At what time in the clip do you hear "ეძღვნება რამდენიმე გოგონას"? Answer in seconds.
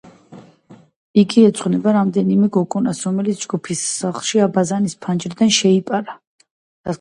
1.49-3.01